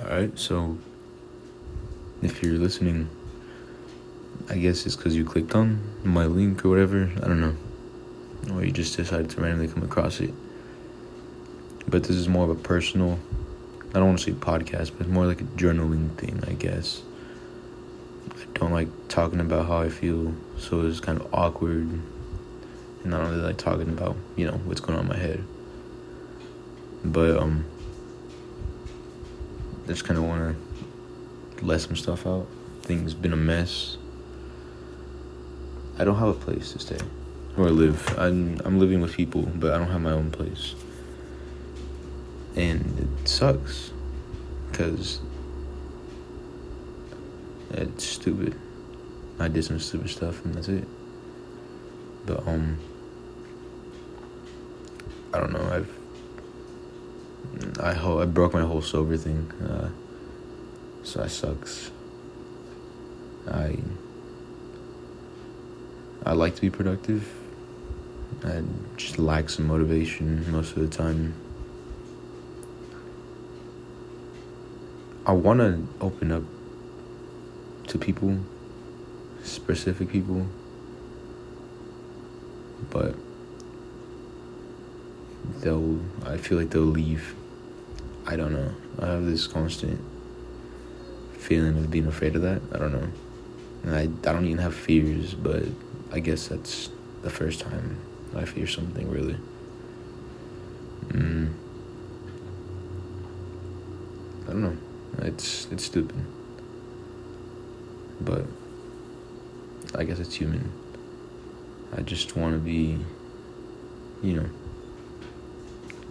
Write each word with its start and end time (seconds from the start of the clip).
Alright, 0.00 0.36
so 0.38 0.76
if 2.20 2.42
you're 2.42 2.58
listening, 2.58 3.08
I 4.50 4.56
guess 4.56 4.86
it's 4.86 4.96
because 4.96 5.14
you 5.14 5.24
clicked 5.24 5.54
on 5.54 5.80
my 6.02 6.26
link 6.26 6.64
or 6.64 6.70
whatever. 6.70 7.10
I 7.16 7.28
don't 7.28 7.40
know. 7.40 7.56
Or 8.52 8.64
you 8.64 8.72
just 8.72 8.96
decided 8.96 9.30
to 9.30 9.40
randomly 9.40 9.68
come 9.68 9.84
across 9.84 10.20
it. 10.20 10.34
But 11.86 12.02
this 12.02 12.16
is 12.16 12.28
more 12.28 12.44
of 12.44 12.50
a 12.50 12.60
personal, 12.60 13.20
I 13.90 13.94
don't 13.94 14.06
want 14.06 14.18
to 14.18 14.24
say 14.24 14.32
podcast, 14.32 14.92
but 14.98 15.08
more 15.08 15.26
like 15.26 15.40
a 15.40 15.44
journaling 15.44 16.10
thing, 16.16 16.42
I 16.46 16.54
guess. 16.54 17.02
I 18.30 18.58
don't 18.58 18.72
like 18.72 18.88
talking 19.08 19.40
about 19.40 19.66
how 19.66 19.78
I 19.78 19.90
feel, 19.90 20.34
so 20.58 20.84
it's 20.86 20.98
kind 21.00 21.20
of 21.20 21.32
awkward. 21.32 21.88
And 23.04 23.14
I 23.14 23.18
don't 23.18 23.30
really 23.30 23.42
like 23.42 23.58
talking 23.58 23.90
about, 23.90 24.16
you 24.34 24.46
know, 24.46 24.56
what's 24.64 24.80
going 24.80 24.98
on 24.98 25.04
in 25.04 25.10
my 25.10 25.18
head. 25.18 25.44
But, 27.04 27.38
um, 27.38 27.64
just 29.86 30.04
kind 30.04 30.18
of 30.18 30.24
want 30.24 30.56
to 31.58 31.64
let 31.64 31.80
some 31.80 31.96
stuff 31.96 32.26
out. 32.26 32.46
Things 32.82 33.14
been 33.14 33.32
a 33.32 33.36
mess. 33.36 33.96
I 35.98 36.04
don't 36.04 36.16
have 36.16 36.28
a 36.28 36.34
place 36.34 36.72
to 36.72 36.78
stay 36.78 36.98
or 37.56 37.70
live. 37.70 38.18
I'm 38.18 38.60
I'm 38.64 38.78
living 38.78 39.00
with 39.00 39.14
people, 39.14 39.42
but 39.42 39.72
I 39.72 39.78
don't 39.78 39.90
have 39.90 40.00
my 40.00 40.12
own 40.12 40.30
place, 40.30 40.74
and 42.56 42.98
it 43.22 43.28
sucks 43.28 43.92
because 44.70 45.20
it's 47.70 48.04
stupid. 48.04 48.58
I 49.38 49.48
did 49.48 49.64
some 49.64 49.80
stupid 49.80 50.10
stuff, 50.10 50.44
and 50.44 50.54
that's 50.54 50.68
it. 50.68 50.86
But 52.26 52.46
um, 52.46 52.78
I 55.32 55.40
don't 55.40 55.52
know. 55.52 55.68
I've 55.70 55.90
I 57.80 57.92
ho- 57.92 58.20
I 58.20 58.26
broke 58.26 58.54
my 58.54 58.62
whole 58.62 58.82
sober 58.82 59.16
thing. 59.16 59.50
Uh, 59.62 59.88
so 61.02 61.22
that 61.22 61.30
sucks. 61.30 61.90
I 63.50 63.76
I 66.24 66.32
like 66.32 66.54
to 66.56 66.60
be 66.60 66.70
productive. 66.70 67.30
I 68.44 68.62
just 68.96 69.18
lack 69.18 69.50
some 69.50 69.66
motivation 69.66 70.50
most 70.50 70.76
of 70.76 70.82
the 70.82 70.88
time. 70.88 71.34
I 75.26 75.32
want 75.32 75.60
to 75.60 75.86
open 76.00 76.32
up 76.32 76.42
to 77.88 77.98
people, 77.98 78.38
specific 79.42 80.10
people, 80.10 80.46
but 82.90 83.14
they'll, 85.60 86.00
I 86.24 86.36
feel 86.36 86.58
like 86.58 86.70
they'll 86.70 86.82
leave. 86.82 87.34
I 88.26 88.36
don't 88.36 88.52
know. 88.52 88.72
I 89.00 89.06
have 89.06 89.26
this 89.26 89.46
constant 89.46 90.00
feeling 91.38 91.76
of 91.76 91.90
being 91.90 92.06
afraid 92.06 92.36
of 92.36 92.42
that. 92.42 92.62
I 92.72 92.78
don't 92.78 92.92
know. 92.92 93.08
And 93.82 93.94
I, 93.94 94.02
I 94.02 94.32
don't 94.32 94.46
even 94.46 94.58
have 94.58 94.74
fears, 94.74 95.34
but 95.34 95.64
I 96.10 96.20
guess 96.20 96.48
that's 96.48 96.88
the 97.22 97.30
first 97.30 97.60
time 97.60 97.98
I 98.34 98.44
fear 98.44 98.66
something 98.66 99.10
really. 99.10 99.36
Mm. 101.08 101.52
I 104.44 104.46
don't 104.46 104.62
know. 104.62 104.76
It's 105.18 105.68
it's 105.70 105.84
stupid. 105.84 106.16
But 108.20 108.46
I 109.94 110.04
guess 110.04 110.18
it's 110.18 110.34
human. 110.34 110.72
I 111.96 112.00
just 112.00 112.36
want 112.36 112.54
to 112.54 112.58
be, 112.58 112.98
you 114.22 114.34
know, 114.34 114.48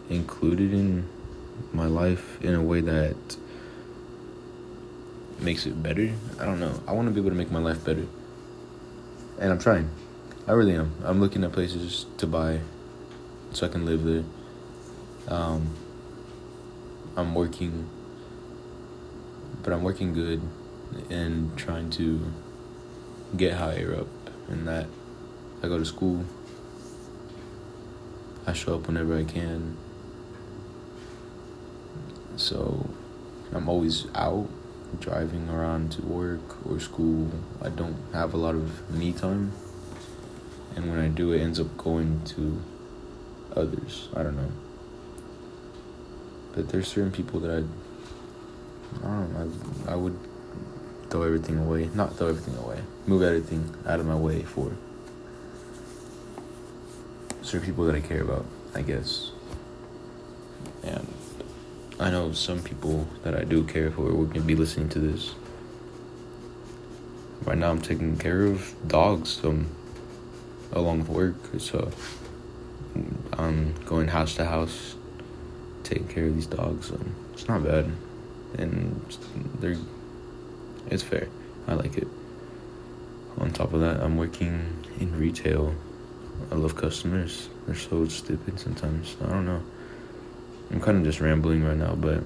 included 0.09 0.73
in 0.73 1.07
my 1.71 1.85
life 1.85 2.41
in 2.41 2.53
a 2.55 2.61
way 2.61 2.81
that 2.81 3.37
makes 5.39 5.65
it 5.65 5.81
better. 5.81 6.13
I 6.39 6.45
don't 6.45 6.59
know. 6.59 6.81
I 6.87 6.93
want 6.93 7.07
to 7.07 7.13
be 7.13 7.19
able 7.19 7.31
to 7.31 7.35
make 7.35 7.51
my 7.51 7.59
life 7.59 7.83
better. 7.83 8.05
And 9.39 9.51
I'm 9.51 9.59
trying. 9.59 9.89
I 10.47 10.53
really 10.53 10.75
am. 10.75 10.93
I'm 11.03 11.19
looking 11.19 11.43
at 11.43 11.51
places 11.51 12.05
to 12.17 12.27
buy 12.27 12.59
so 13.51 13.65
I 13.65 13.69
can 13.69 13.85
live 13.85 14.03
there. 14.03 14.23
Um, 15.27 15.69
I'm 17.15 17.33
working, 17.33 17.89
but 19.61 19.73
I'm 19.73 19.83
working 19.83 20.13
good 20.13 20.41
and 21.09 21.55
trying 21.57 21.89
to 21.91 22.31
get 23.37 23.53
higher 23.53 23.95
up 23.95 24.07
in 24.49 24.65
that. 24.65 24.87
I 25.61 25.67
go 25.67 25.77
to 25.77 25.85
school. 25.85 26.25
I 28.45 28.53
show 28.53 28.75
up 28.75 28.87
whenever 28.87 29.17
I 29.17 29.23
can. 29.23 29.77
So 32.35 32.89
I'm 33.53 33.69
always 33.69 34.07
out 34.15 34.47
driving 34.99 35.49
around 35.49 35.91
to 35.93 36.01
work 36.01 36.67
or 36.67 36.79
school. 36.79 37.31
I 37.61 37.69
don't 37.69 37.97
have 38.13 38.33
a 38.33 38.37
lot 38.37 38.55
of 38.55 38.89
me 38.91 39.13
time. 39.13 39.51
And 40.75 40.89
when 40.89 40.99
I 40.99 41.07
do, 41.07 41.31
it 41.33 41.41
ends 41.41 41.59
up 41.59 41.77
going 41.77 42.21
to 42.25 42.61
others. 43.55 44.09
I 44.15 44.23
don't 44.23 44.35
know. 44.35 44.51
But 46.53 46.69
there's 46.69 46.87
certain 46.87 47.11
people 47.11 47.39
that 47.41 47.51
I, 47.51 49.07
I 49.07 49.09
don't 49.09 49.33
know, 49.33 49.51
I, 49.87 49.93
I 49.93 49.95
would 49.95 50.17
throw 51.09 51.23
everything 51.23 51.59
away. 51.59 51.89
Not 51.93 52.15
throw 52.15 52.29
everything 52.29 52.57
away. 52.57 52.79
Move 53.05 53.21
everything 53.21 53.75
out 53.87 53.99
of 53.99 54.05
my 54.05 54.15
way 54.15 54.43
for 54.43 54.71
certain 57.41 57.65
people 57.65 57.85
that 57.85 57.95
I 57.95 58.01
care 58.01 58.21
about, 58.21 58.45
I 58.73 58.81
guess. 58.81 59.31
And 60.83 61.12
I 61.99 62.09
know 62.09 62.31
some 62.31 62.61
people 62.61 63.07
that 63.23 63.35
I 63.35 63.43
do 63.43 63.63
care 63.63 63.91
for 63.91 64.11
will 64.11 64.25
be 64.25 64.55
listening 64.55 64.89
to 64.89 64.99
this. 64.99 65.35
Right 67.45 67.57
now, 67.57 67.69
I'm 67.69 67.81
taking 67.81 68.17
care 68.17 68.45
of 68.45 68.73
dogs 68.87 69.43
um, 69.43 69.67
along 70.71 70.99
with 70.99 71.09
work, 71.09 71.35
so 71.59 71.91
I'm 73.33 73.73
going 73.85 74.07
house 74.07 74.35
to 74.35 74.45
house, 74.45 74.95
taking 75.83 76.07
care 76.07 76.25
of 76.25 76.35
these 76.35 76.47
dogs. 76.47 76.91
Um, 76.91 77.15
it's 77.33 77.47
not 77.47 77.63
bad, 77.63 77.91
and 78.57 78.99
they're 79.59 79.77
it's 80.89 81.03
fair. 81.03 81.27
I 81.67 81.73
like 81.73 81.97
it. 81.97 82.07
On 83.37 83.51
top 83.51 83.73
of 83.73 83.81
that, 83.81 84.01
I'm 84.01 84.17
working 84.17 84.83
in 84.99 85.17
retail. 85.17 85.73
I 86.51 86.55
love 86.55 86.75
customers. 86.75 87.49
They're 87.65 87.75
so 87.75 88.07
stupid 88.07 88.59
sometimes. 88.59 89.15
I 89.23 89.29
don't 89.29 89.45
know. 89.45 89.63
I'm 90.71 90.81
kind 90.81 90.97
of 90.97 91.03
just 91.03 91.19
rambling 91.19 91.63
right 91.63 91.77
now, 91.77 91.95
but 91.95 92.23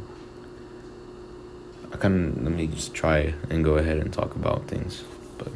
I 1.92 1.98
kind 1.98 2.38
of 2.38 2.44
let 2.44 2.54
me 2.54 2.68
just 2.68 2.94
try 2.94 3.34
and 3.50 3.64
go 3.64 3.76
ahead 3.76 3.98
and 3.98 4.12
talk 4.14 4.36
about 4.36 4.68
things. 4.68 5.04
But 5.38 5.52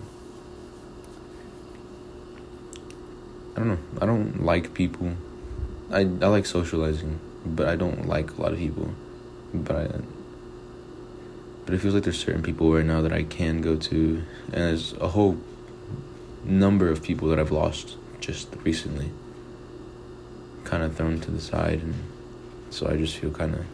I 3.56 3.60
don't 3.60 3.68
know. 3.68 3.80
I 4.02 4.06
don't 4.06 4.44
like 4.44 4.74
people. 4.74 5.14
I 5.92 6.00
I 6.00 6.28
like 6.28 6.46
socializing, 6.46 7.20
but 7.46 7.68
I 7.68 7.76
don't 7.76 8.08
like 8.08 8.38
a 8.38 8.42
lot 8.42 8.54
of 8.54 8.60
people. 8.60 8.94
But 9.54 9.76
I 9.76 9.88
but 11.66 11.76
it 11.76 11.80
feels 11.80 11.94
like 11.94 12.04
there's 12.04 12.20
certain 12.20 12.42
people 12.42 12.74
right 12.74 12.86
now 12.86 13.02
that 13.02 13.14
I 13.14 13.24
can 13.24 13.62
go 13.62 13.76
to, 13.76 14.24
and 14.46 14.54
there's 14.54 14.94
a 14.94 15.10
whole 15.10 15.38
number 16.44 16.90
of 16.90 17.04
people 17.04 17.30
that 17.30 17.40
I've 17.40 17.52
lost 17.52 17.98
just 18.20 18.50
recently, 18.64 19.12
kind 20.64 20.84
of 20.84 20.96
thrown 20.96 21.20
to 21.22 21.32
the 21.32 21.40
side, 21.40 21.82
and 21.82 21.96
so 22.72 22.88
I 22.90 22.98
just 22.98 23.18
feel 23.18 23.32
kind 23.32 23.54
of 23.54 23.66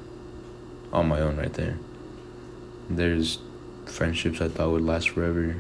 on 0.92 1.08
my 1.08 1.22
own 1.22 1.38
right 1.38 1.54
there. 1.54 1.78
There's 2.90 3.40
friendships 3.86 4.42
I 4.42 4.50
thought 4.50 4.72
would 4.72 4.82
last 4.82 5.10
forever, 5.10 5.56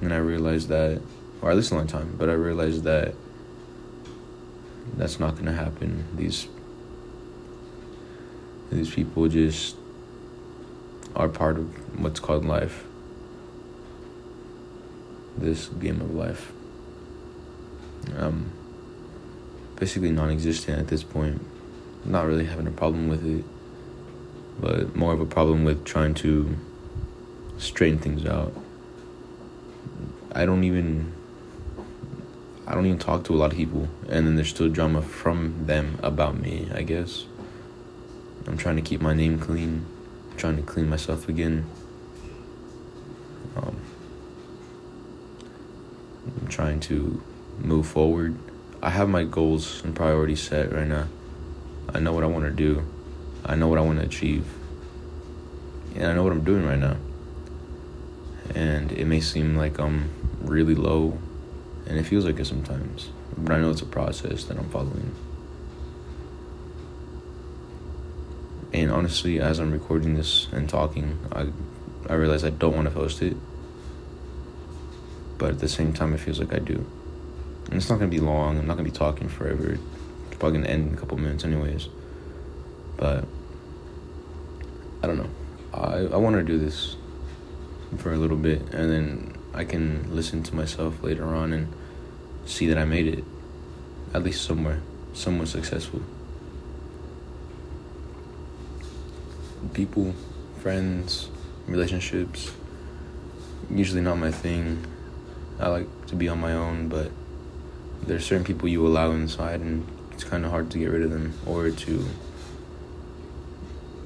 and 0.00 0.12
I 0.12 0.16
realized 0.16 0.68
that, 0.68 1.00
or 1.42 1.50
at 1.50 1.56
least 1.56 1.70
a 1.70 1.76
long 1.76 1.86
time, 1.86 2.16
but 2.18 2.28
I 2.28 2.32
realized 2.32 2.84
that 2.84 3.14
that's 4.96 5.20
not 5.20 5.36
gonna 5.36 5.52
happen. 5.52 6.04
These 6.16 6.48
these 8.70 8.92
people 8.92 9.28
just 9.28 9.76
are 11.14 11.28
part 11.28 11.58
of 11.58 12.00
what's 12.00 12.18
called 12.18 12.44
life. 12.44 12.84
This 15.36 15.68
game 15.68 16.00
of 16.00 16.14
life. 16.14 16.52
Um, 18.16 18.50
basically 19.76 20.10
non 20.10 20.30
existent 20.30 20.78
at 20.78 20.88
this 20.88 21.02
point. 21.02 21.40
Not 22.04 22.26
really 22.26 22.44
having 22.44 22.66
a 22.66 22.70
problem 22.70 23.08
with 23.08 23.24
it, 23.26 23.44
but 24.60 24.94
more 24.94 25.12
of 25.12 25.20
a 25.20 25.26
problem 25.26 25.64
with 25.64 25.84
trying 25.84 26.14
to 26.14 26.56
straighten 27.58 27.98
things 27.98 28.26
out. 28.26 28.52
I 30.32 30.44
don't 30.44 30.64
even 30.64 31.12
I 32.66 32.74
don't 32.74 32.86
even 32.86 32.98
talk 32.98 33.24
to 33.24 33.34
a 33.34 33.36
lot 33.36 33.52
of 33.52 33.56
people 33.56 33.88
and 34.08 34.26
then 34.26 34.36
there's 34.36 34.48
still 34.48 34.68
drama 34.68 35.02
from 35.02 35.66
them 35.66 35.98
about 36.02 36.40
me, 36.40 36.68
I 36.74 36.82
guess. 36.82 37.26
I'm 38.46 38.58
trying 38.58 38.76
to 38.76 38.82
keep 38.82 39.00
my 39.00 39.14
name 39.14 39.38
clean 39.38 39.86
trying 40.36 40.56
to 40.56 40.62
clean 40.62 40.88
myself 40.88 41.28
again. 41.28 41.64
Um, 43.56 43.76
I'm 46.40 46.48
trying 46.48 46.80
to 46.80 47.22
move 47.58 47.86
forward. 47.86 48.36
I 48.82 48.90
have 48.90 49.08
my 49.08 49.24
goals 49.24 49.82
and 49.84 49.94
priorities 49.94 50.42
set 50.42 50.72
right 50.72 50.86
now. 50.86 51.06
I 51.94 52.00
know 52.00 52.12
what 52.12 52.24
I 52.24 52.26
want 52.26 52.44
to 52.44 52.50
do. 52.50 52.84
I 53.46 53.54
know 53.54 53.68
what 53.68 53.78
I 53.78 53.82
want 53.82 54.00
to 54.00 54.04
achieve. 54.04 54.44
and 55.94 56.06
I 56.06 56.14
know 56.14 56.24
what 56.24 56.32
I'm 56.32 56.42
doing 56.44 56.66
right 56.66 56.78
now. 56.78 56.96
And 58.54 58.90
it 58.92 59.06
may 59.06 59.20
seem 59.20 59.56
like 59.56 59.78
I'm 59.78 60.10
really 60.42 60.74
low, 60.74 61.16
and 61.86 61.96
it 61.96 62.02
feels 62.02 62.24
like 62.24 62.38
it 62.40 62.46
sometimes, 62.46 63.10
but 63.38 63.52
I 63.54 63.60
know 63.60 63.70
it's 63.70 63.80
a 63.82 63.86
process 63.86 64.44
that 64.44 64.58
I'm 64.58 64.68
following. 64.70 65.14
And 68.72 68.90
honestly, 68.90 69.40
as 69.40 69.60
I'm 69.60 69.70
recording 69.70 70.14
this 70.14 70.48
and 70.52 70.68
talking, 70.68 71.18
I 71.32 71.46
I 72.08 72.14
realize 72.14 72.44
I 72.44 72.50
don't 72.50 72.74
want 72.74 72.88
to 72.88 72.94
post 72.94 73.22
it. 73.22 73.36
But 75.38 75.50
at 75.50 75.58
the 75.60 75.68
same 75.68 75.92
time, 75.92 76.12
it 76.12 76.18
feels 76.18 76.38
like 76.38 76.52
I 76.52 76.58
do. 76.58 76.84
And 77.66 77.74
it's 77.74 77.88
not 77.88 77.98
going 77.98 78.10
to 78.10 78.14
be 78.14 78.20
long. 78.20 78.58
I'm 78.58 78.66
not 78.66 78.74
going 78.76 78.84
to 78.84 78.92
be 78.92 78.96
talking 78.96 79.28
forever. 79.28 79.78
Probably 80.38 80.62
to 80.62 80.68
end 80.68 80.88
in 80.88 80.94
a 80.94 80.96
couple 80.96 81.16
minutes, 81.16 81.44
anyways. 81.44 81.88
But 82.96 83.24
I 85.02 85.06
don't 85.06 85.16
know. 85.16 85.30
I, 85.72 86.14
I 86.14 86.16
want 86.16 86.36
to 86.36 86.42
do 86.42 86.58
this 86.58 86.96
for 87.98 88.12
a 88.12 88.16
little 88.16 88.36
bit, 88.36 88.60
and 88.72 88.90
then 88.90 89.36
I 89.52 89.64
can 89.64 90.14
listen 90.14 90.42
to 90.44 90.54
myself 90.54 91.02
later 91.02 91.24
on 91.34 91.52
and 91.52 91.72
see 92.44 92.66
that 92.68 92.78
I 92.78 92.84
made 92.84 93.06
it. 93.06 93.24
At 94.12 94.22
least 94.22 94.44
somewhere. 94.44 94.80
Somewhat 95.12 95.48
successful. 95.48 96.02
People, 99.72 100.14
friends, 100.60 101.28
relationships, 101.66 102.52
usually 103.70 104.02
not 104.02 104.18
my 104.18 104.30
thing. 104.30 104.84
I 105.58 105.68
like 105.68 106.06
to 106.06 106.16
be 106.16 106.28
on 106.28 106.40
my 106.40 106.52
own, 106.52 106.88
but 106.88 107.10
there's 108.02 108.24
certain 108.24 108.44
people 108.44 108.68
you 108.68 108.86
allow 108.86 109.12
inside, 109.12 109.60
and 109.60 109.86
it's 110.14 110.22
kind 110.22 110.44
of 110.44 110.52
hard 110.52 110.70
to 110.70 110.78
get 110.78 110.86
rid 110.86 111.02
of 111.02 111.10
them 111.10 111.34
or 111.44 111.70
to 111.70 112.04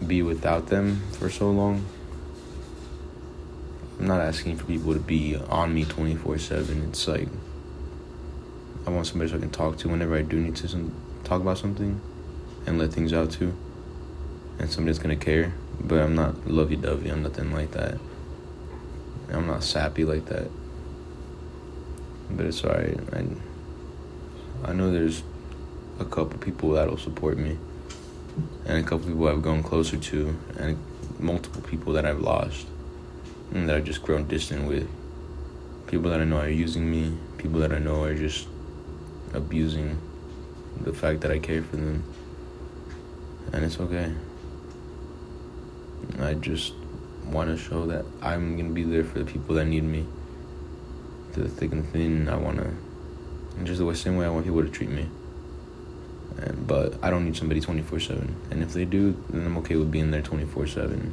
be 0.07 0.23
without 0.23 0.69
them 0.69 1.03
for 1.13 1.29
so 1.29 1.51
long. 1.51 1.85
I'm 3.99 4.07
not 4.07 4.21
asking 4.21 4.57
for 4.57 4.65
people 4.65 4.95
to 4.95 5.01
be 5.01 5.37
on 5.37 5.75
me 5.75 5.85
24 5.85 6.39
7. 6.39 6.83
It's 6.89 7.07
like, 7.07 7.29
I 8.87 8.91
want 8.91 9.07
somebody 9.07 9.31
so 9.31 9.37
I 9.37 9.41
can 9.41 9.51
talk 9.51 9.77
to 9.79 9.89
whenever 9.89 10.17
I 10.17 10.23
do 10.23 10.41
need 10.41 10.57
to 10.57 10.69
some, 10.69 10.95
talk 11.25 11.43
about 11.43 11.59
something 11.59 12.01
and 12.67 12.79
let 12.79 12.93
things 12.93 13.13
out 13.13 13.31
too. 13.33 13.55
And 14.59 14.71
somebody's 14.71 14.99
gonna 14.99 15.17
care. 15.17 15.53
But 15.81 16.01
I'm 16.01 16.15
not 16.15 16.47
lovey 16.49 16.77
dovey, 16.77 17.11
I'm 17.11 17.23
nothing 17.23 17.53
like 17.53 17.73
that. 17.73 17.99
I'm 19.31 19.47
not 19.47 19.63
sappy 19.63 20.05
like 20.05 20.25
that. 20.27 20.49
But 22.31 22.47
it's 22.47 22.65
alright. 22.65 22.99
I, 23.13 23.25
I 24.71 24.73
know 24.73 24.91
there's 24.91 25.23
a 25.99 26.05
couple 26.05 26.39
people 26.39 26.71
that'll 26.71 26.97
support 26.97 27.39
me 27.39 27.59
and 28.67 28.79
a 28.79 28.83
couple 28.83 29.09
people 29.09 29.29
I've 29.29 29.43
grown 29.43 29.63
closer 29.63 29.97
to, 29.97 30.37
and 30.59 30.79
multiple 31.19 31.63
people 31.63 31.93
that 31.95 32.05
I've 32.05 32.21
lost, 32.21 32.67
and 33.53 33.69
that 33.69 33.77
I've 33.77 33.85
just 33.85 34.03
grown 34.03 34.27
distant 34.29 34.69
with. 34.69 34.89
People 35.87 36.11
that 36.11 36.21
I 36.21 36.25
know 36.25 36.39
are 36.39 36.49
using 36.49 36.91
me, 36.91 37.17
people 37.39 37.61
that 37.61 37.73
I 37.73 37.79
know 37.79 38.03
are 38.05 38.15
just 38.15 38.47
abusing 39.33 39.99
the 40.83 40.93
fact 40.93 41.23
that 41.23 41.31
I 41.31 41.39
care 41.39 41.63
for 41.63 41.77
them, 41.77 42.05
and 43.53 43.65
it's 43.65 43.81
okay. 43.81 44.13
I 46.21 46.35
just 46.35 46.75
want 47.27 47.51
to 47.51 47.57
show 47.57 47.87
that 47.87 48.05
I'm 48.23 48.57
gonna 48.57 48.71
be 48.71 48.85
there 48.85 49.05
for 49.05 49.19
the 49.19 49.25
people 49.25 49.55
that 49.57 49.65
need 49.65 49.85
me. 49.85 50.07
Through 51.33 51.45
the 51.45 51.49
thick 51.51 51.73
and 51.73 51.89
thin, 51.91 52.29
I 52.29 52.37
wanna, 52.37 52.73
just 53.65 53.81
the 53.81 53.95
same 53.95 54.17
way 54.17 54.27
I 54.27 54.31
want 54.31 54.45
people 54.45 54.63
to 54.63 54.69
treat 54.69 54.91
me. 54.91 55.09
And, 56.39 56.67
but 56.67 56.95
I 57.03 57.11
don't 57.11 57.25
need 57.25 57.37
somebody 57.37 57.61
24 57.61 58.01
7. 58.01 58.37
And 58.51 58.63
if 58.63 58.73
they 58.73 58.85
do, 58.85 59.17
then 59.31 59.45
I'm 59.45 59.57
okay 59.59 59.77
with 59.77 59.91
being 59.91 60.11
there 60.11 60.23
24 60.23 60.67
7. 60.67 61.13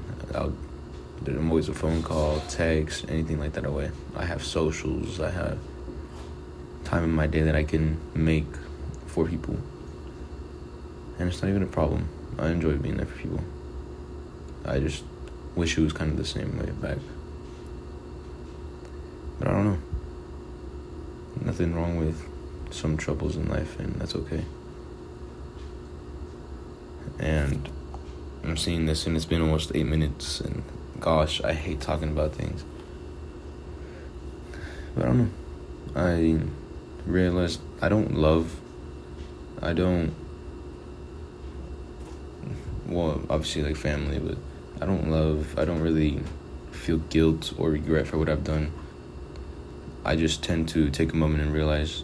I'm 1.27 1.49
always 1.49 1.69
a 1.69 1.73
phone 1.73 2.03
call, 2.03 2.41
text, 2.41 3.05
anything 3.09 3.39
like 3.39 3.53
that 3.53 3.65
away. 3.65 3.91
I 4.15 4.25
have 4.25 4.43
socials, 4.43 5.19
I 5.19 5.31
have 5.31 5.57
time 6.83 7.03
in 7.03 7.11
my 7.11 7.25
day 7.25 7.41
that 7.41 7.55
I 7.55 7.63
can 7.63 7.99
make 8.13 8.45
for 9.07 9.25
people. 9.25 9.57
And 11.17 11.29
it's 11.29 11.41
not 11.41 11.49
even 11.49 11.63
a 11.63 11.67
problem. 11.67 12.07
I 12.37 12.49
enjoy 12.49 12.75
being 12.77 12.97
there 12.97 13.07
for 13.07 13.17
people. 13.17 13.39
I 14.65 14.79
just 14.79 15.03
wish 15.55 15.77
it 15.77 15.81
was 15.81 15.93
kind 15.93 16.11
of 16.11 16.17
the 16.17 16.25
same 16.25 16.59
way 16.59 16.69
back. 16.69 16.97
But 19.39 19.47
I 19.47 19.51
don't 19.51 19.65
know. 19.65 19.79
Nothing 21.41 21.73
wrong 21.73 21.97
with 21.97 22.23
some 22.71 22.97
troubles 22.97 23.35
in 23.35 23.49
life, 23.49 23.79
and 23.79 23.95
that's 23.95 24.15
okay 24.15 24.43
and 27.19 27.69
I'm 28.43 28.57
seeing 28.57 28.85
this, 28.85 29.07
and 29.07 29.15
it's 29.15 29.25
been 29.25 29.41
almost 29.41 29.71
eight 29.73 29.85
minutes, 29.85 30.39
and 30.39 30.63
gosh, 30.99 31.41
I 31.41 31.53
hate 31.53 31.81
talking 31.81 32.09
about 32.09 32.33
things. 32.33 32.63
But 34.93 35.03
I 35.03 35.07
don't 35.07 35.17
know. 35.17 35.29
I 35.95 36.39
realized 37.05 37.59
I 37.81 37.89
don't 37.89 38.15
love. 38.15 38.59
I 39.61 39.73
don't. 39.73 40.13
Well, 42.87 43.21
obviously, 43.29 43.63
like 43.63 43.77
family, 43.77 44.19
but 44.19 44.37
I 44.81 44.85
don't 44.85 45.09
love. 45.09 45.57
I 45.57 45.65
don't 45.65 45.81
really 45.81 46.21
feel 46.71 46.97
guilt 46.97 47.53
or 47.57 47.71
regret 47.71 48.07
for 48.07 48.17
what 48.17 48.29
I've 48.29 48.43
done. 48.43 48.71
I 50.03 50.15
just 50.15 50.43
tend 50.43 50.69
to 50.69 50.91
take 50.91 51.13
a 51.13 51.15
moment 51.15 51.41
and 51.41 51.51
realize 51.51 52.03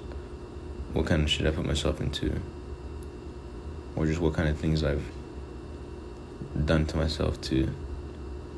what 0.94 1.06
kind 1.06 1.22
of 1.22 1.30
shit 1.30 1.46
I 1.46 1.52
put 1.52 1.66
myself 1.66 2.02
into 2.02 2.42
or 3.96 4.06
just 4.06 4.20
what 4.20 4.34
kind 4.34 4.50
of 4.50 4.58
things 4.58 4.84
I've 4.84 5.06
done 6.66 6.86
to 6.88 6.98
myself 6.98 7.40
to 7.42 7.70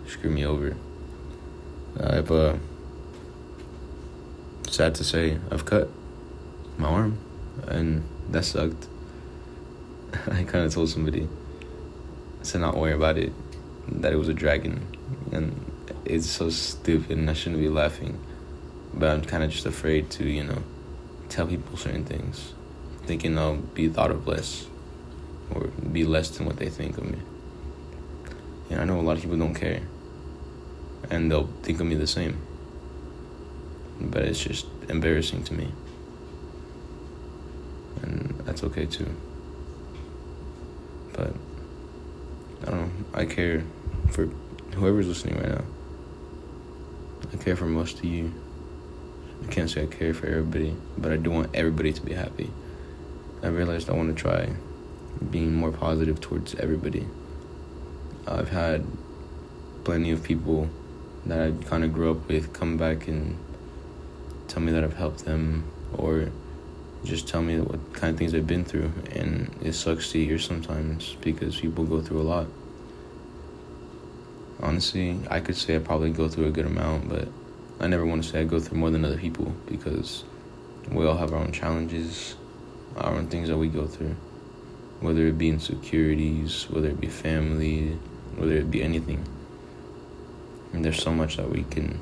screw 0.07 0.30
me 0.30 0.45
over. 0.45 0.75
I've, 2.00 2.31
uh, 2.31 2.56
sad 4.69 4.95
to 4.95 5.03
say, 5.03 5.38
I've 5.51 5.65
cut 5.65 5.89
my 6.77 6.88
arm, 6.88 7.18
and 7.68 8.03
that 8.30 8.45
sucked. 8.45 8.88
I 10.13 10.44
kind 10.44 10.65
of 10.65 10.74
told 10.74 10.89
somebody 10.89 11.27
to 12.44 12.59
not 12.59 12.75
worry 12.75 12.94
about 12.94 13.18
it, 13.18 13.31
that 13.88 14.12
it 14.12 14.15
was 14.15 14.30
a 14.30 14.33
dragon, 14.33 14.85
and 15.31 15.63
it's 16.06 16.30
so 16.30 16.50
stupid, 16.50 17.18
and 17.18 17.30
I 17.30 17.33
shouldn't 17.33 17.62
be 17.62 17.69
laughing, 17.69 18.19
but 18.94 19.09
I'm 19.09 19.21
kind 19.21 19.44
of 19.44 19.51
just 19.51 19.65
afraid 19.65 20.09
to, 20.12 20.27
you 20.27 20.44
know, 20.44 20.63
tell 21.30 21.47
people 21.47 21.77
certain 21.77 22.06
things, 22.06 22.53
thinking 23.06 23.38
I'll 23.38 23.57
be 23.57 23.88
thought 23.89 24.12
of 24.12 24.27
less 24.27 24.68
or 25.51 25.68
be 25.68 26.06
less 26.06 26.30
than 26.30 26.45
what 26.45 26.57
they 26.57 26.69
think 26.69 26.98
of 26.98 27.06
me. 27.06 27.19
And 28.69 28.81
I 28.81 28.86
know 28.86 29.00
a 29.00 29.01
lot 29.01 29.18
of 29.18 29.22
people 29.22 29.38
don't 29.38 29.54
care, 29.54 29.81
and 31.09 31.30
they'll 31.31 31.50
think 31.62 31.80
of 31.80 31.85
me 31.85 31.95
the 31.95 32.07
same. 32.07 32.38
But 34.02 34.23
it's 34.23 34.44
just 34.44 34.66
embarrassing 34.90 35.44
to 35.45 35.54
me, 35.54 35.71
and 38.02 38.42
that's 38.45 38.64
okay 38.64 38.85
too. 38.85 39.09
But 41.14 41.33
I 42.64 42.71
don't 42.71 42.81
know. 42.81 42.92
I 43.14 43.26
care 43.26 43.64
for 44.12 44.26
whoever's 44.73 45.07
listening 45.07 45.35
right 45.35 45.50
now. 45.50 45.64
I 47.31 47.38
care 47.38 47.56
for 47.56 47.66
most 47.66 48.00
of 48.00 48.06
you. 48.06 48.33
I 49.44 49.52
can't 49.52 49.69
say 49.69 49.83
I 49.83 49.85
care 49.85 50.14
for 50.14 50.28
everybody, 50.28 50.76
but 50.97 51.12
I 51.12 51.18
do 51.18 51.30
want 51.30 51.54
everybody 51.54 51.94
to 51.94 52.02
be 52.02 52.14
happy. 52.14 52.50
I 53.44 53.47
realized 53.47 53.90
I 53.90 53.94
want 53.94 54.16
to 54.16 54.21
try 54.21 54.50
being 55.32 55.54
more 55.54 55.72
positive 55.72 56.20
towards 56.22 56.56
everybody. 56.56 57.08
I've 58.28 58.50
had 58.50 58.86
plenty 59.84 60.12
of 60.12 60.24
people 60.24 60.70
that 61.26 61.42
I 61.42 61.66
kind 61.66 61.84
of 61.84 61.94
grew 61.94 62.12
up 62.12 62.28
with 62.28 62.54
come 62.54 62.78
back 62.78 63.08
and 63.08 63.38
tell 64.48 64.62
me 64.62 64.72
that 64.72 64.84
I've 64.84 64.96
helped 64.96 65.26
them 65.26 65.66
or 65.98 66.30
just 67.04 67.28
tell 67.28 67.42
me 67.42 67.60
what 67.60 67.94
kind 67.94 68.14
of 68.14 68.18
things 68.18 68.32
they've 68.32 68.46
been 68.46 68.66
through. 68.66 68.92
And 69.12 69.54
it 69.62 69.74
sucks 69.74 70.12
to 70.12 70.24
hear 70.24 70.40
sometimes 70.40 71.16
because 71.22 71.60
people 71.60 71.84
go 71.86 72.02
through 72.02 72.22
a 72.22 72.24
lot. 72.24 72.48
Honestly, 74.62 75.20
I 75.30 75.40
could 75.40 75.58
say 75.58 75.76
I 75.76 75.80
probably 75.80 76.12
go 76.12 76.30
through 76.30 76.46
a 76.46 76.52
good 76.52 76.66
amount, 76.66 77.10
but 77.10 77.28
I 77.80 77.88
never 77.88 78.06
want 78.06 78.24
to 78.24 78.30
say 78.30 78.42
I 78.42 78.44
go 78.46 78.60
through 78.60 78.78
more 78.78 78.90
than 78.90 79.04
other 79.04 79.18
people 79.18 79.54
because 79.66 80.24
we 80.90 81.06
all 81.06 81.18
have 81.18 81.34
our 81.34 81.40
own 81.40 81.52
challenges, 81.52 82.36
our 82.96 83.14
own 83.14 83.28
things 83.28 83.50
that 83.50 83.58
we 83.58 83.68
go 83.68 83.88
through 83.88 84.16
whether 85.04 85.28
it 85.28 85.38
be 85.38 85.50
insecurities, 85.50 86.66
whether 86.69 86.88
it 86.88 87.02
be 87.02 87.07
family, 87.07 87.98
whether 88.38 88.54
it 88.54 88.72
be 88.72 88.81
anything. 88.81 89.22
And 90.72 90.83
there's 90.83 91.02
so 91.04 91.12
much 91.12 91.36
that 91.36 91.50
we 91.50 91.64
can 91.64 92.00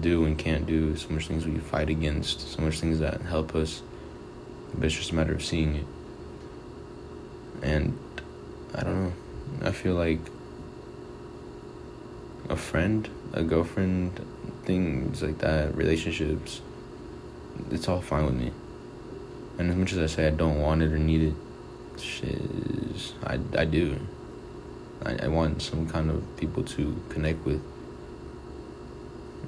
do 0.00 0.24
and 0.24 0.38
can't 0.38 0.66
do, 0.66 0.96
so 0.96 1.10
much 1.10 1.28
things 1.28 1.46
we 1.46 1.58
fight 1.58 1.90
against, 1.90 2.52
so 2.52 2.62
much 2.62 2.80
things 2.80 3.00
that 3.00 3.20
help 3.20 3.54
us. 3.54 3.82
But 4.74 4.86
it's 4.86 4.96
just 4.96 5.10
a 5.10 5.14
matter 5.14 5.34
of 5.34 5.44
seeing 5.44 5.76
it. 5.76 5.86
And 7.62 7.98
I 8.74 8.82
don't 8.82 9.04
know. 9.04 9.12
I 9.62 9.72
feel 9.72 9.94
like 9.94 10.20
a 12.48 12.56
friend, 12.56 13.10
a 13.34 13.42
girlfriend, 13.42 14.24
things 14.64 15.22
like 15.22 15.38
that, 15.38 15.76
relationships, 15.76 16.62
it's 17.70 17.88
all 17.88 18.00
fine 18.00 18.24
with 18.24 18.36
me. 18.36 18.52
And 19.58 19.68
as 19.70 19.76
much 19.76 19.92
as 19.92 19.98
I 19.98 20.06
say 20.06 20.26
I 20.28 20.30
don't 20.30 20.60
want 20.60 20.82
it 20.82 20.92
or 20.92 20.98
need 20.98 21.20
it, 21.20 21.34
shit, 21.98 22.40
I, 23.24 23.38
I 23.56 23.64
do. 23.64 23.98
I, 25.04 25.16
I 25.24 25.28
want 25.28 25.62
some 25.62 25.88
kind 25.88 26.10
of 26.10 26.36
people 26.36 26.62
to 26.64 27.02
connect 27.08 27.44
with. 27.44 27.62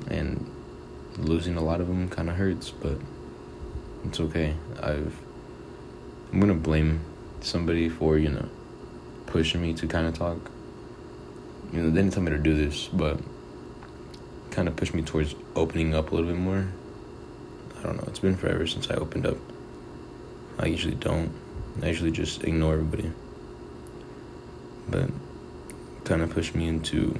And 0.09 0.51
losing 1.19 1.57
a 1.57 1.63
lot 1.63 1.81
of 1.81 1.89
them 1.89 2.09
kind 2.09 2.29
of 2.31 2.37
hurts, 2.37 2.71
but 2.71 2.99
it's 4.05 4.21
okay. 4.21 4.55
I've 4.83 5.19
I'm 6.33 6.41
gonna 6.41 6.55
blame 6.55 7.01
somebody 7.41 7.89
for 7.89 8.17
you 8.19 8.31
know 8.31 8.49
pushing 9.27 9.63
me 9.63 9.75
to 9.75 9.87
kind 9.87 10.07
of 10.07 10.15
talk. 10.15 10.51
You 11.73 11.81
know, 11.81 11.91
they 11.91 12.03
didn't 12.03 12.13
tell 12.13 12.23
me 12.23 12.31
to 12.31 12.39
do 12.39 12.55
this, 12.55 12.89
but 12.89 13.21
kind 14.51 14.69
of 14.69 14.77
pushed 14.77 14.95
me 14.95 15.03
towards 15.03 15.35
opening 15.57 15.95
up 15.95 16.13
a 16.13 16.15
little 16.15 16.31
bit 16.31 16.39
more. 16.39 16.69
I 17.79 17.83
don't 17.83 17.97
know. 17.97 18.05
It's 18.07 18.19
been 18.19 18.37
forever 18.37 18.67
since 18.67 18.91
I 18.91 18.95
opened 18.95 19.27
up. 19.27 19.39
I 20.59 20.67
usually 20.67 20.95
don't. 20.95 21.33
I 21.81 21.89
usually 21.89 22.11
just 22.11 22.45
ignore 22.45 22.75
everybody. 22.75 23.13
But 24.89 25.11
kind 26.05 26.23
of 26.23 26.31
pushed 26.31 26.55
me 26.55 26.67
into 26.67 27.19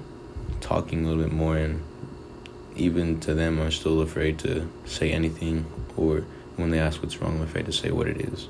talking 0.61 1.05
a 1.05 1.09
little 1.09 1.23
bit 1.23 1.33
more 1.33 1.57
and 1.57 1.83
even 2.77 3.21
to 3.21 3.35
them 3.35 3.61
I'm 3.61 3.71
still 3.71 4.01
afraid 4.01 4.39
to 4.41 4.69
say 4.85 5.13
anything 5.13 5.67
or 5.97 6.25
when 6.57 6.71
they 6.71 6.79
ask 6.79 7.03
what's 7.03 7.19
wrong 7.21 7.37
I'm 7.37 7.43
afraid 7.43 7.67
to 7.67 7.73
say 7.73 7.91
what 7.91 8.09
it 8.09 8.21
is. 8.21 8.49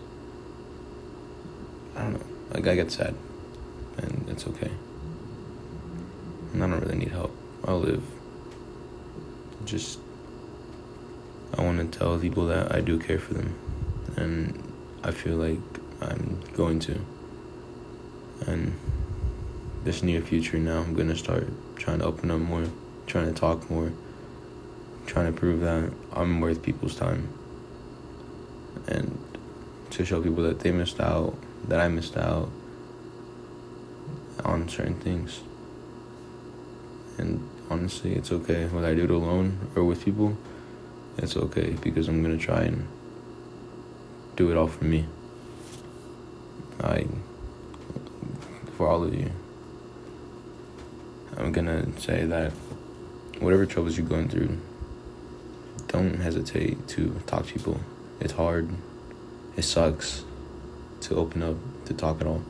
I 1.95 2.03
don't 2.03 2.13
know. 2.15 2.27
Like 2.55 2.67
I 2.67 2.75
get 2.75 2.91
sad 2.91 3.15
and 3.99 4.27
it's 4.29 4.47
okay. 4.47 4.71
And 6.53 6.65
I 6.65 6.69
don't 6.69 6.81
really 6.81 6.97
need 6.97 7.13
help. 7.13 7.35
I'll 7.65 7.81
live. 7.81 8.03
Just 9.65 9.99
I 11.57 11.63
want 11.63 11.79
to 11.93 11.99
tell 11.99 12.19
people 12.19 12.47
that 12.47 12.75
I 12.75 12.81
do 12.81 12.99
care 12.99 13.19
for 13.19 13.35
them 13.35 13.55
and 14.17 14.73
I 15.05 15.11
feel 15.11 15.37
like 15.37 15.72
I'm 16.03 16.41
going 16.55 16.79
to. 16.81 17.01
And 18.47 18.79
this 19.85 20.03
near 20.03 20.21
future 20.21 20.59
now 20.59 20.81
I'm 20.81 20.95
going 20.95 21.09
to 21.09 21.17
start 21.17 21.49
trying 21.77 22.01
to 22.01 22.07
open 22.07 22.31
up 22.31 22.41
more, 22.41 22.67
trying 23.07 23.33
to 23.33 23.39
talk 23.39 23.71
more 23.71 23.93
trying 25.07 25.27
to 25.27 25.39
prove 25.39 25.61
that 25.61 25.93
I'm 26.13 26.41
worth 26.41 26.63
people's 26.63 26.95
time 26.95 27.29
and 28.87 29.19
to 29.91 30.05
show 30.05 30.23
people 30.23 30.43
that 30.45 30.61
they 30.61 30.73
missed 30.73 31.01
out, 31.01 31.37
that 31.69 31.81
I 31.81 31.89
missed 31.89 32.17
out 32.17 32.49
on 34.45 34.69
certain 34.69 34.99
things. 35.01 35.41
And 37.19 37.49
honestly, 37.69 38.15
it's 38.15 38.33
okay 38.33 38.67
whether 38.67 38.87
I 38.87 38.95
do 38.95 39.05
it 39.05 39.11
alone 39.11 39.71
or 39.77 39.85
with 39.85 40.05
people. 40.05 40.37
It's 41.19 41.37
okay 41.37 41.77
because 41.83 42.09
I'm 42.09 42.23
gonna 42.23 42.39
try 42.39 42.63
and 42.63 42.89
do 44.37 44.51
it 44.51 44.57
all 44.57 44.69
for 44.69 44.85
me. 44.85 45.07
I, 46.83 47.07
for 48.77 48.89
all 48.89 49.05
of 49.05 49.15
you, 49.15 49.31
I'm 51.37 51.53
gonna 51.53 51.99
say 51.99 52.25
that 52.25 52.53
whatever 53.39 53.67
troubles 53.67 53.97
you're 53.97 54.07
going 54.07 54.29
through, 54.29 54.59
don't 55.89 56.21
hesitate 56.21 56.89
to 56.89 57.21
talk 57.27 57.47
to 57.47 57.53
people. 57.53 57.81
It's 58.21 58.33
hard. 58.33 58.71
It 59.57 59.63
sucks 59.63 60.25
to 61.03 61.17
open 61.17 61.43
up 61.43 61.57
to 61.87 61.95
talk 61.95 62.21
at 62.21 62.27
all. 62.27 62.43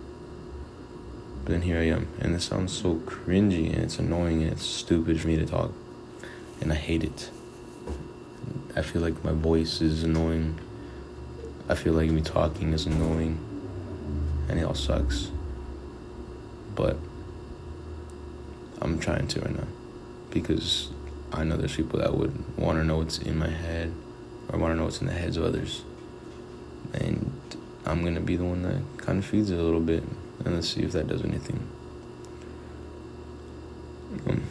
But 1.44 1.52
then 1.52 1.62
here 1.62 1.78
I 1.78 1.86
am, 1.86 2.08
and 2.20 2.34
this 2.34 2.44
sounds 2.44 2.72
so 2.72 2.96
cringy, 3.06 3.72
and 3.72 3.82
it's 3.82 3.98
annoying, 3.98 4.42
and 4.42 4.52
it's 4.52 4.64
stupid 4.64 5.20
for 5.20 5.26
me 5.26 5.36
to 5.36 5.46
talk, 5.46 5.72
and 6.60 6.72
I 6.72 6.76
hate 6.76 7.02
it. 7.02 7.30
I 8.76 8.82
feel 8.82 9.02
like 9.02 9.24
my 9.24 9.32
voice 9.32 9.80
is 9.80 10.04
annoying. 10.04 10.58
I 11.68 11.74
feel 11.74 11.94
like 11.94 12.10
me 12.10 12.20
talking 12.20 12.72
is 12.72 12.86
annoying, 12.86 13.38
and 14.48 14.58
it 14.58 14.64
all 14.64 14.74
sucks. 14.74 15.30
But 16.74 16.96
I'm 18.80 18.98
trying 18.98 19.28
to 19.28 19.40
right 19.40 19.54
now 19.54 19.66
because 20.30 20.90
I 21.32 21.44
know 21.44 21.56
there's 21.56 21.76
people 21.76 22.00
that 22.00 22.14
would 22.14 22.58
want 22.58 22.78
to 22.78 22.84
know 22.84 22.98
what's 22.98 23.18
in 23.18 23.38
my 23.38 23.48
head 23.48 23.92
or 24.48 24.58
want 24.58 24.72
to 24.72 24.76
know 24.76 24.84
what's 24.84 25.00
in 25.00 25.06
the 25.06 25.12
heads 25.12 25.36
of 25.36 25.44
others. 25.44 25.84
And 26.94 27.32
I'm 27.86 28.02
going 28.02 28.14
to 28.14 28.20
be 28.20 28.36
the 28.36 28.44
one 28.44 28.62
that 28.62 28.82
kind 28.98 29.18
of 29.18 29.24
feeds 29.24 29.50
it 29.50 29.58
a 29.58 29.62
little 29.62 29.80
bit. 29.80 30.02
And 30.44 30.54
let's 30.54 30.68
see 30.68 30.82
if 30.82 30.92
that 30.92 31.06
does 31.06 31.22
anything. 31.22 31.60
Um, 34.26 34.42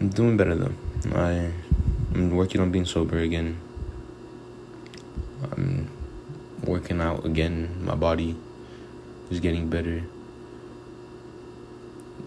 I'm 0.00 0.08
doing 0.10 0.36
better 0.36 0.54
though. 0.54 0.72
I, 1.14 1.52
I'm 2.14 2.30
working 2.30 2.60
on 2.60 2.70
being 2.70 2.86
sober 2.86 3.18
again. 3.18 3.60
I'm 5.52 5.90
working 6.64 7.00
out 7.00 7.24
again. 7.24 7.84
My 7.84 7.94
body 7.94 8.36
is 9.30 9.40
getting 9.40 9.68
better. 9.68 10.02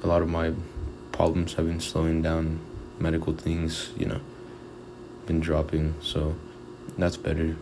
A 0.04 0.08
lot 0.08 0.22
of 0.22 0.30
my 0.30 0.54
problems 1.12 1.54
have 1.56 1.68
been 1.68 1.80
slowing 1.80 2.22
down 2.22 2.60
medical 3.00 3.34
things, 3.34 3.92
you 3.98 4.06
know, 4.06 4.22
been 5.26 5.40
dropping, 5.40 5.96
so 6.02 6.36
that's 6.98 7.18
better. 7.18 7.56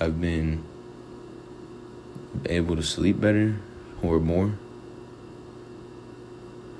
I've 0.00 0.20
been 0.20 0.64
able 2.46 2.76
to 2.76 2.82
sleep 2.82 3.20
better 3.20 3.56
or 4.02 4.20
more. 4.20 4.52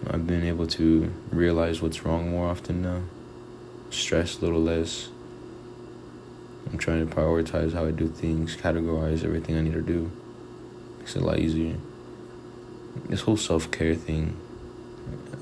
I've 0.09 0.26
been 0.26 0.45
able 0.45 0.67
to 0.69 1.12
realize 1.31 1.83
what's 1.83 2.05
wrong 2.05 2.31
more 2.31 2.49
often 2.49 2.83
now. 2.83 3.03
Stress 3.91 4.38
a 4.38 4.41
little 4.43 4.61
less. 4.61 5.09
I'm 6.71 6.79
trying 6.79 7.09
to 7.09 7.15
prioritize 7.15 7.73
how 7.73 7.87
I 7.87 7.91
do 7.91 8.09
things, 8.09 8.57
categorize 8.57 9.25
everything 9.25 9.57
I 9.57 9.62
need 9.62 9.75
to 9.75 9.83
do. 9.83 10.11
Makes 11.06 11.14
it 11.14 11.22
a 11.22 11.25
lot 11.25 11.38
easier. 11.38 11.76
This 13.08 13.20
whole 13.20 13.36
self 13.36 13.70
care 13.70 13.94
thing, 13.94 14.36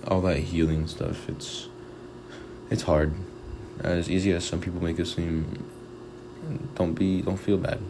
all 0.07 0.21
that 0.21 0.37
healing 0.37 0.87
stuff, 0.87 1.27
it's 1.27 1.71
it's 2.69 2.83
hard. 2.83 3.15
Uh, 3.83 3.89
as 3.89 4.11
easy 4.11 4.31
as 4.33 4.45
some 4.45 4.61
people 4.61 4.83
make 4.83 4.99
it 4.99 5.07
seem, 5.07 5.65
don't 6.75 6.93
be 6.93 7.23
don't 7.23 7.39
feel 7.39 7.57
bad 7.57 7.81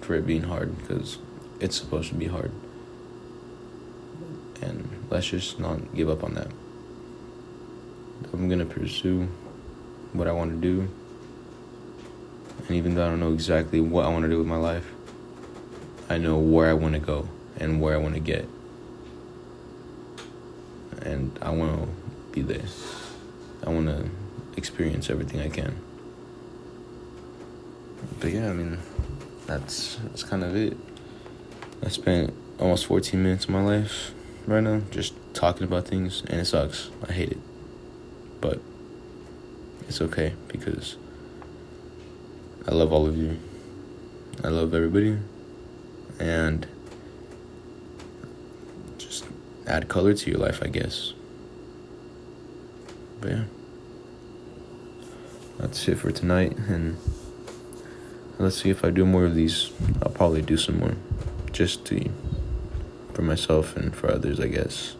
for 0.00 0.14
it 0.14 0.26
being 0.26 0.44
hard 0.44 0.74
because 0.78 1.18
it's 1.60 1.76
supposed 1.76 2.08
to 2.08 2.14
be 2.14 2.28
hard. 2.28 2.50
And 4.62 4.88
let's 5.10 5.26
just 5.26 5.60
not 5.60 5.94
give 5.94 6.08
up 6.08 6.24
on 6.24 6.32
that. 6.32 6.48
I'm 8.32 8.48
gonna 8.48 8.64
pursue 8.64 9.28
what 10.14 10.28
I 10.28 10.32
want 10.32 10.52
to 10.52 10.56
do. 10.56 10.88
And 12.68 12.70
even 12.70 12.94
though 12.94 13.06
I 13.06 13.10
don't 13.10 13.20
know 13.20 13.34
exactly 13.34 13.82
what 13.82 14.06
I 14.06 14.08
want 14.08 14.22
to 14.22 14.30
do 14.30 14.38
with 14.38 14.46
my 14.46 14.56
life, 14.56 14.94
I 16.10 16.16
know 16.16 16.38
where 16.38 16.70
I 16.70 16.72
want 16.72 16.94
to 16.94 17.00
go 17.00 17.28
and 17.58 17.80
where 17.80 17.94
I 17.94 17.98
want 17.98 18.14
to 18.14 18.20
get. 18.20 18.48
And 21.02 21.38
I 21.42 21.50
want 21.50 21.82
to 21.82 21.88
be 22.32 22.42
there. 22.42 22.64
I 23.66 23.70
want 23.70 23.86
to 23.88 24.08
experience 24.56 25.10
everything 25.10 25.40
I 25.40 25.48
can. 25.48 25.76
But 28.20 28.32
yeah, 28.32 28.50
I 28.50 28.52
mean, 28.52 28.78
that's 29.46 29.96
that's 29.96 30.22
kind 30.22 30.42
of 30.42 30.56
it. 30.56 30.76
I 31.84 31.88
spent 31.88 32.32
almost 32.58 32.86
14 32.86 33.22
minutes 33.22 33.44
of 33.44 33.50
my 33.50 33.62
life 33.62 34.12
right 34.46 34.62
now 34.62 34.80
just 34.90 35.14
talking 35.34 35.64
about 35.64 35.86
things, 35.86 36.22
and 36.28 36.40
it 36.40 36.46
sucks. 36.46 36.90
I 37.08 37.12
hate 37.12 37.32
it. 37.32 37.38
But 38.40 38.60
it's 39.88 40.00
okay 40.00 40.34
because 40.48 40.96
I 42.66 42.72
love 42.72 42.92
all 42.92 43.06
of 43.06 43.16
you. 43.16 43.38
I 44.42 44.48
love 44.48 44.74
everybody. 44.74 45.18
And 46.18 46.66
just 48.98 49.24
add 49.66 49.88
color 49.88 50.14
to 50.14 50.30
your 50.30 50.38
life, 50.38 50.60
I 50.62 50.68
guess. 50.68 51.12
But 53.20 53.30
yeah. 53.30 53.44
That's 55.58 55.88
it 55.88 55.96
for 55.96 56.12
tonight. 56.12 56.56
And 56.56 56.96
let's 58.38 58.62
see 58.62 58.70
if 58.70 58.84
I 58.84 58.90
do 58.90 59.04
more 59.04 59.24
of 59.24 59.34
these. 59.34 59.72
I'll 60.02 60.12
probably 60.12 60.42
do 60.42 60.56
some 60.56 60.78
more. 60.78 60.94
Just 61.50 61.84
to, 61.86 62.08
for 63.12 63.22
myself 63.22 63.76
and 63.76 63.94
for 63.94 64.10
others, 64.10 64.38
I 64.38 64.46
guess. 64.46 64.94